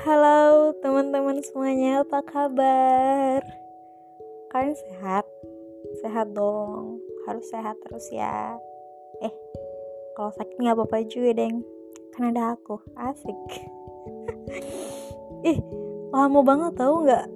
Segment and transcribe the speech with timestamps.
[0.00, 3.44] Halo teman-teman semuanya, apa kabar?
[4.48, 5.28] Kalian sehat?
[6.00, 8.56] Sehat dong, harus sehat terus ya.
[9.20, 9.28] Eh,
[10.16, 11.60] kalau sakit nggak apa-apa juga, deng.
[12.16, 13.36] Kan ada aku, asik.
[15.52, 15.60] Ih,
[16.16, 17.28] lama banget tau nggak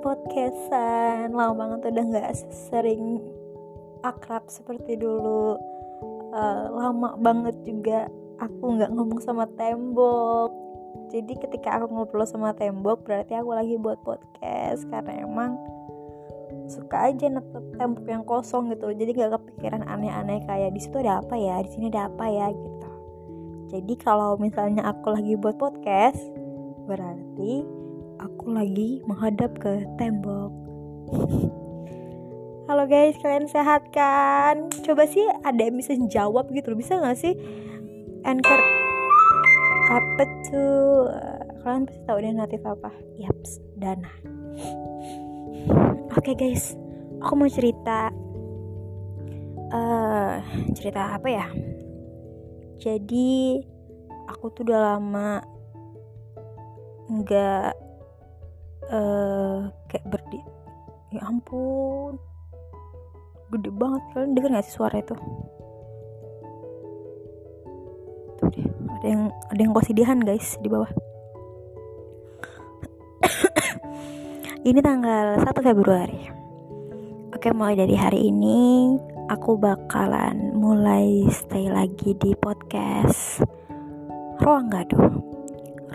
[0.00, 2.28] podcastan, lama banget udah nggak
[2.72, 3.20] sering
[4.00, 5.60] akrab seperti dulu.
[6.32, 8.08] Uh, lama banget juga
[8.40, 10.57] aku nggak ngomong sama tembok
[11.08, 14.84] jadi ketika aku ngobrol sama tembok berarti aku lagi buat podcast.
[14.92, 15.56] Karena emang
[16.68, 18.92] suka aja netep tembok yang kosong gitu.
[18.92, 21.64] Jadi gak kepikiran aneh-aneh kayak di situ ada apa ya?
[21.64, 22.52] Di sini ada apa ya?
[22.52, 22.90] gitu.
[23.68, 26.20] Jadi kalau misalnya aku lagi buat podcast
[26.88, 27.64] berarti
[28.20, 30.52] aku lagi menghadap ke tembok.
[32.68, 34.68] Halo guys, kalian sehat kan?
[34.84, 37.32] Coba sih ada yang bisa jawab gitu, bisa gak sih?
[38.28, 38.77] Anchor
[39.88, 41.08] apa tuh?
[41.64, 42.90] Kalian pasti tahu deh natif apa.
[43.16, 43.50] Yaps
[43.80, 44.12] dana.
[46.12, 46.76] Oke okay, guys.
[47.24, 48.12] Aku mau cerita
[49.72, 50.34] uh,
[50.76, 51.46] cerita apa ya?
[52.78, 53.58] Jadi
[54.28, 55.42] aku tuh udah lama
[57.08, 57.72] nggak
[58.92, 60.40] uh, kayak berdi
[61.16, 62.20] ya ampun.
[63.48, 64.02] Gede banget.
[64.12, 65.16] Kalian denger gak sih suara itu
[68.98, 69.22] ada yang
[69.54, 70.90] ada yang kosidihan guys di bawah.
[74.68, 76.18] Ini tanggal 1 Februari.
[77.30, 78.90] Oke mulai dari hari ini
[79.30, 83.46] aku bakalan mulai stay lagi di podcast
[84.42, 85.14] ruang gaduh.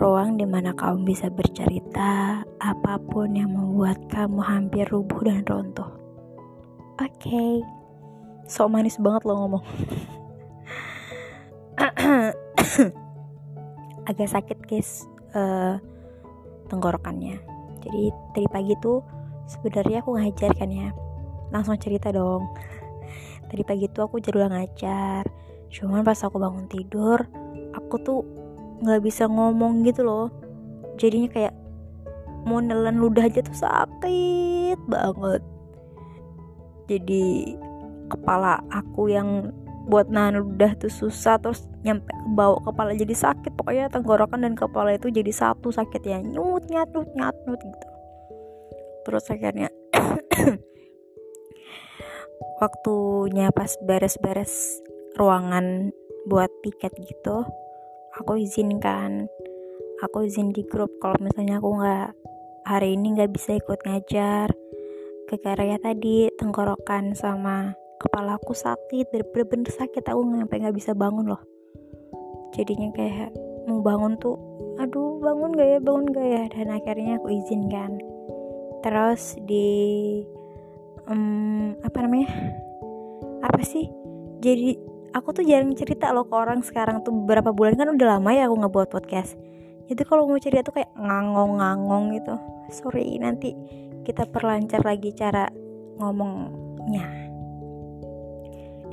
[0.00, 5.92] Ruang di mana kamu bisa bercerita apa pun yang membuat kamu hampir rubuh dan runtuh.
[6.98, 7.20] Oke.
[7.20, 7.54] Okay.
[8.44, 9.64] so manis banget lo ngomong
[14.10, 15.78] agak sakit guys uh,
[16.68, 17.40] tenggorokannya.
[17.84, 19.04] Jadi tadi pagi tuh
[19.50, 20.90] sebenarnya aku ngajar kan ya.
[21.52, 22.48] Langsung cerita dong.
[23.52, 25.28] Tadi pagi tuh aku jadwal ngajar.
[25.68, 27.22] Cuman pas aku bangun tidur
[27.74, 28.20] aku tuh
[28.80, 30.26] nggak bisa ngomong gitu loh.
[30.96, 31.54] Jadinya kayak
[32.46, 35.42] mau nelan ludah aja tuh sakit banget.
[36.86, 37.56] Jadi
[38.12, 39.50] kepala aku yang
[39.84, 43.52] buat nahan ludah tuh susah terus nyampe ke bawah kepala jadi sakit.
[43.56, 47.88] Pokoknya tenggorokan dan kepala itu jadi satu sakit ya nyut nyat nyut nyat nyut gitu.
[49.04, 49.68] Terus akhirnya
[52.64, 54.80] waktunya pas beres-beres
[55.20, 55.92] ruangan
[56.24, 57.44] buat piket gitu
[58.18, 59.26] aku izinkan.
[60.02, 62.08] Aku izin di grup kalau misalnya aku nggak
[62.66, 64.50] hari ini nggak bisa ikut ngajar.
[65.24, 71.30] Ke ya tadi tenggorokan sama kepala aku sakit bener-bener sakit aku sampai nggak bisa bangun
[71.30, 71.42] loh.
[72.54, 73.30] Jadinya kayak
[73.66, 74.36] mau bangun tuh
[74.78, 76.44] aduh bangun gak ya bangun gak ya?
[76.50, 77.98] Dan akhirnya aku izinkan
[78.84, 80.20] terus di
[81.08, 82.28] um, apa namanya
[83.40, 83.88] apa sih
[84.44, 84.76] jadi
[85.16, 88.44] aku tuh jarang cerita loh ke orang sekarang tuh beberapa bulan kan udah lama ya
[88.44, 89.40] aku nggak buat podcast.
[89.88, 92.34] Jadi kalau mau cerita tuh kayak ngangong-ngangong gitu.
[92.68, 93.56] Sorry nanti
[94.04, 95.48] kita perlancar lagi cara
[95.96, 97.23] ngomongnya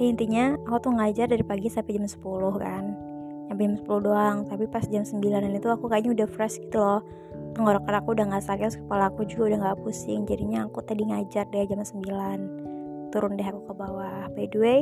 [0.01, 2.25] jadi intinya aku tuh ngajar dari pagi sampai jam 10
[2.57, 2.97] kan.
[3.45, 5.21] Sampai jam 10 doang tapi pas jam 9
[5.53, 7.05] itu aku kayaknya udah fresh gitu loh.
[7.53, 11.45] Tenggorokan aku udah gak sakit kepala aku juga udah gak pusing jadinya aku tadi ngajar
[11.53, 14.25] deh jam 9 turun deh aku ke bawah.
[14.33, 14.79] By the way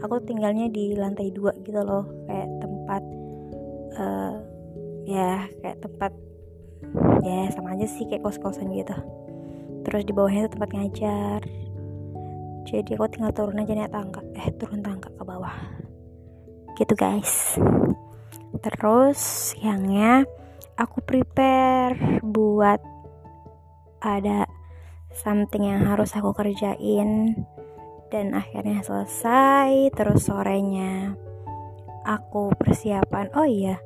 [0.00, 3.02] aku tinggalnya di lantai 2 gitu loh kayak tempat
[4.00, 4.40] uh,
[5.04, 6.16] ya kayak tempat
[7.20, 8.96] ya sama aja sih kayak kos-kosan gitu.
[9.84, 11.44] Terus di bawahnya itu tempat ngajar
[12.62, 14.22] jadi aku tinggal turun aja naik tangga.
[14.38, 15.54] Eh turun tangga ke bawah.
[16.78, 17.58] Gitu guys.
[18.62, 19.18] Terus
[19.54, 20.22] siangnya
[20.78, 22.78] aku prepare buat
[24.02, 24.46] ada
[25.10, 27.34] something yang harus aku kerjain.
[28.12, 29.90] Dan akhirnya selesai.
[29.90, 31.18] Terus sorenya
[32.06, 33.26] aku persiapan.
[33.34, 33.76] Oh iya.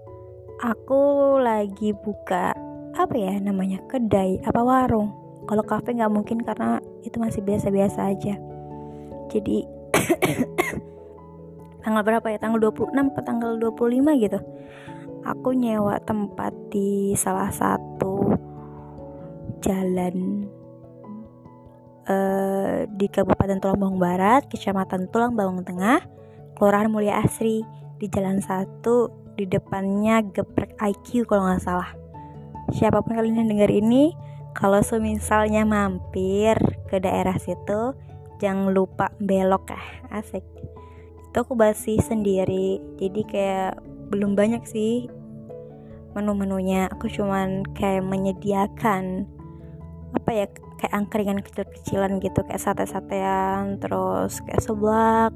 [0.61, 2.53] Aku lagi buka
[2.97, 5.13] apa ya namanya kedai apa warung.
[5.47, 8.35] Kalau kafe nggak mungkin karena itu masih biasa-biasa aja
[9.37, 9.59] jadi
[11.85, 14.39] tanggal berapa ya tanggal 26 atau tanggal 25 gitu
[15.27, 18.31] aku nyewa tempat di salah satu
[19.61, 20.47] jalan
[22.07, 26.03] uh, di Kabupaten Tulang Bawang Barat, Kecamatan Tulang Bawang Tengah,
[26.55, 27.67] Kelurahan Mulia Asri
[27.99, 31.91] di Jalan satu di depannya Geprek IQ kalau nggak salah.
[32.73, 34.15] Siapa pun kalian yang dengar ini,
[34.57, 36.57] kalau semisalnya mampir
[36.89, 37.95] ke daerah situ,
[38.43, 39.87] jangan lupa belok ah
[40.21, 40.45] asik.
[41.31, 42.81] Itu aku basi sendiri.
[42.97, 45.09] Jadi kayak belum banyak sih
[46.17, 46.89] menu-menunya.
[46.97, 49.29] Aku cuman kayak menyediakan
[50.17, 50.47] apa ya
[50.81, 52.41] kayak angkringan kecil-kecilan gitu.
[52.45, 55.33] Kayak sate-satean terus kayak seblak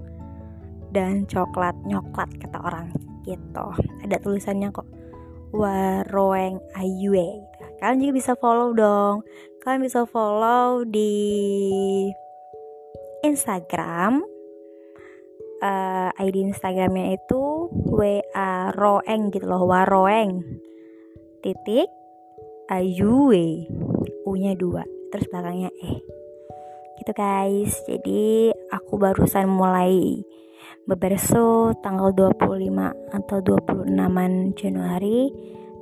[0.90, 2.88] dan coklat nyoklat kata orang
[3.28, 3.66] gitu.
[4.04, 4.88] Ada tulisannya kok
[5.52, 7.44] waroeng ayue.
[7.80, 9.24] Kalian juga bisa follow dong.
[9.64, 11.12] Kalian bisa follow di
[13.24, 14.24] Instagram.
[15.60, 20.40] Uh, eh, ID Instagramnya itu wa roeng gitu loh waroeng.
[21.44, 21.88] Titik
[22.72, 23.68] ayue
[24.24, 26.00] u nya dua terus belakangnya e.
[26.96, 27.76] Gitu guys.
[27.84, 30.24] Jadi aku barusan mulai
[30.88, 32.40] beberso tanggal 25
[33.12, 35.28] atau 26an Januari.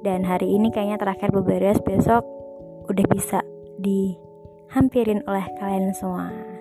[0.03, 1.83] Dan hari ini kayaknya terakhir beberes.
[1.83, 2.23] Besok
[2.87, 3.43] udah bisa
[3.79, 6.58] dihampirin oleh kalian semua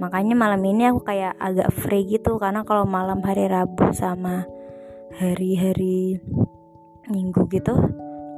[0.00, 4.46] makanya malam ini aku kayak agak free gitu karena kalau malam hari Rabu sama
[5.18, 6.20] hari-hari
[7.10, 7.74] Minggu gitu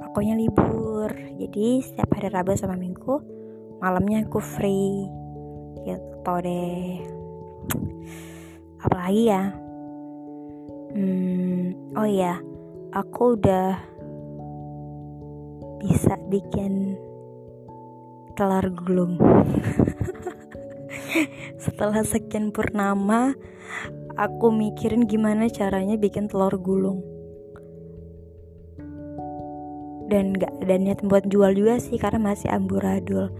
[0.02, 1.10] akunya libur.
[1.38, 3.20] Jadi setiap hari Rabu sama Minggu
[3.78, 5.06] malamnya aku free
[5.84, 7.02] gitu deh.
[8.80, 9.42] Apalagi ya?
[10.94, 12.38] Hmm, oh iya
[12.94, 13.74] aku udah
[15.82, 16.94] bisa bikin
[18.38, 19.18] telur gulung
[21.64, 23.34] setelah sekian purnama
[24.14, 27.02] aku mikirin gimana caranya bikin telur gulung.
[30.04, 33.32] Dan nggak dan niat buat jual juga sih karena masih amburadul.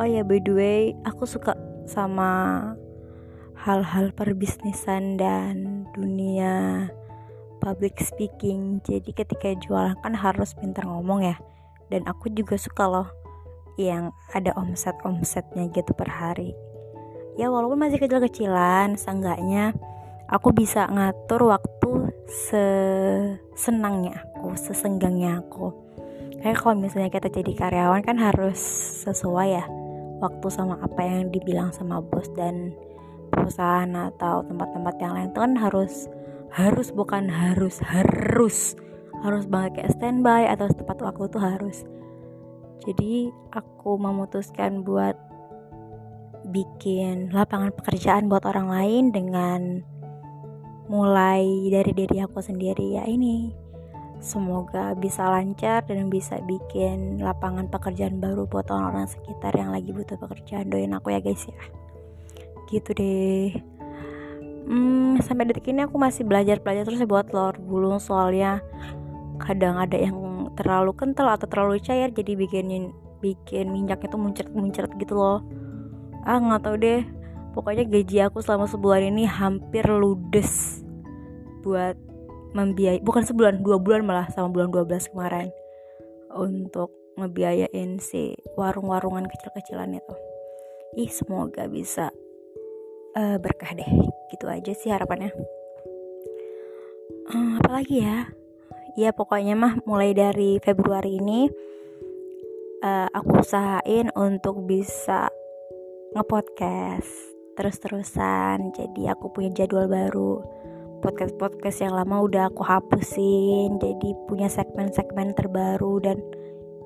[0.00, 1.54] Oh ya by the way aku suka
[1.86, 2.60] sama
[3.54, 6.88] hal-hal perbisnisan dan dunia
[7.62, 8.82] public speaking.
[8.82, 11.36] Jadi ketika jualan kan harus pintar ngomong ya.
[11.86, 13.08] Dan aku juga suka loh
[13.76, 16.71] yang ada omset-omsetnya gitu per hari
[17.40, 19.72] ya walaupun masih kecil-kecilan seenggaknya
[20.28, 25.72] aku bisa ngatur waktu sesenangnya aku sesenggangnya aku.
[26.42, 28.58] Kayak kalau misalnya kita jadi karyawan kan harus
[29.06, 29.64] sesuai ya
[30.18, 32.74] waktu sama apa yang dibilang sama bos dan
[33.30, 35.30] perusahaan atau tempat-tempat yang lain.
[35.30, 36.10] Itu kan harus
[36.50, 38.74] harus bukan harus harus.
[39.22, 41.86] Harus banget kayak standby atau tepat waktu tuh harus.
[42.82, 45.14] Jadi aku memutuskan buat
[46.52, 49.80] bikin lapangan pekerjaan buat orang lain dengan
[50.92, 53.62] mulai dari diri aku sendiri ya ini
[54.22, 60.14] Semoga bisa lancar dan bisa bikin lapangan pekerjaan baru buat orang-orang sekitar yang lagi butuh
[60.14, 60.70] pekerjaan.
[60.70, 61.58] Doain aku ya guys ya.
[62.70, 63.50] Gitu deh.
[64.70, 68.62] Hmm, sampai detik ini aku masih belajar-belajar terus ya buat telur gulung soalnya
[69.42, 70.14] kadang ada yang
[70.54, 75.42] terlalu kental atau terlalu cair jadi bikin bikin minyaknya tuh muncrat-muncrat gitu loh.
[76.22, 77.02] Ah nggak tahu deh.
[77.52, 80.80] Pokoknya gaji aku selama sebulan ini hampir ludes
[81.62, 81.94] buat
[82.52, 85.48] membiayai bukan sebulan dua bulan malah sama bulan 12 kemarin
[86.32, 90.14] untuk ngebiayain si warung-warungan kecil-kecilan itu.
[90.96, 92.12] Ih semoga bisa
[93.16, 93.88] uh, berkah deh.
[94.32, 95.32] Gitu aja sih harapannya.
[97.32, 98.28] Uh, apalagi ya?
[98.96, 101.48] Ya pokoknya mah mulai dari Februari ini
[102.84, 105.32] uh, aku usahain untuk bisa
[106.12, 108.72] ngepodcast terus-terusan.
[108.76, 110.44] Jadi aku punya jadwal baru.
[111.02, 113.80] Podcast-podcast yang lama udah aku hapusin.
[113.80, 116.22] Jadi punya segmen-segmen terbaru dan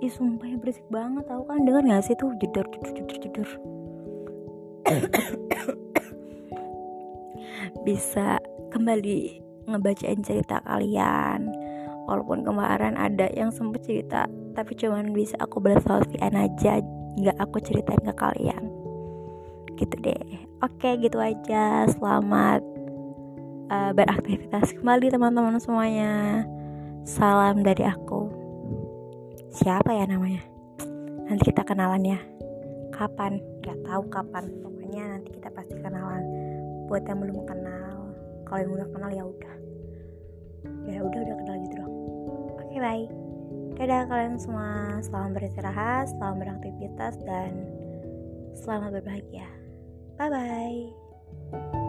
[0.00, 1.26] ih sumpah ya berisik banget.
[1.28, 2.32] Tau kan denger gak sih tuh?
[2.40, 3.48] Jedor jedor jedor jedor
[7.86, 8.38] bisa
[8.70, 11.50] kembali ngebacain cerita kalian.
[12.06, 16.78] Walaupun kemarin ada yang sempet cerita tapi cuman bisa aku balas VN aja.
[17.16, 18.75] Nggak aku ceritain ke kalian
[19.76, 20.24] gitu deh.
[20.64, 21.84] Oke gitu aja.
[21.92, 22.64] Selamat
[23.68, 26.42] uh, beraktivitas kembali teman-teman semuanya.
[27.04, 28.32] Salam dari aku.
[29.52, 30.42] Siapa ya namanya?
[31.28, 32.20] Nanti kita kenalan ya.
[32.90, 33.38] Kapan?
[33.62, 34.44] Nggak tahu kapan.
[34.64, 36.24] Pokoknya nanti kita pasti kenalan.
[36.88, 38.16] Buat yang belum kenal.
[38.48, 39.54] Kalau yang udah kenal ya udah.
[40.88, 41.94] Ya udah udah kenal gitu dong
[42.56, 43.06] oke okay, bye.
[43.76, 44.98] Dadah kalian semua.
[45.04, 47.52] Selamat beristirahat selamat beraktivitas dan
[48.56, 49.65] selamat berbahagia
[50.18, 51.85] bye bye